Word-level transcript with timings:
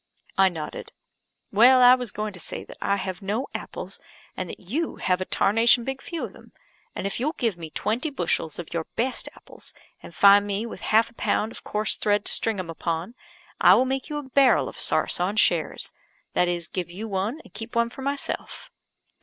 I 0.35 0.49
nodded. 0.49 0.93
"Well, 1.51 1.83
I 1.83 1.93
was 1.93 2.11
going 2.11 2.33
to 2.33 2.39
say 2.39 2.63
that 2.63 2.79
I 2.81 2.95
have 2.97 3.21
no 3.21 3.45
apples, 3.53 3.99
and 4.35 4.49
that 4.49 4.59
you 4.59 4.95
have 4.95 5.21
a 5.21 5.25
tarnation 5.25 5.83
big 5.83 6.01
few 6.01 6.25
of 6.25 6.33
them; 6.33 6.53
and 6.95 7.05
if 7.05 7.19
you'll 7.19 7.33
give 7.37 7.55
me 7.55 7.69
twenty 7.69 8.09
bushels 8.09 8.57
of 8.57 8.73
your 8.73 8.85
best 8.95 9.29
apples, 9.35 9.75
and 10.01 10.15
find 10.15 10.47
me 10.47 10.65
with 10.65 10.81
half 10.81 11.11
a 11.11 11.13
pound 11.13 11.51
of 11.51 11.63
coarse 11.63 11.97
thread 11.97 12.25
to 12.25 12.31
string 12.31 12.57
them 12.57 12.67
upon, 12.71 13.13
I 13.59 13.75
will 13.75 13.85
make 13.85 14.09
you 14.09 14.17
a 14.17 14.23
barrel 14.23 14.67
of 14.67 14.79
sarce 14.79 15.19
on 15.19 15.35
shares 15.35 15.91
that 16.33 16.47
is, 16.47 16.67
give 16.67 16.89
you 16.89 17.07
one, 17.07 17.39
and 17.45 17.53
keep 17.53 17.75
one 17.75 17.91
for 17.91 18.01
myself." 18.01 18.71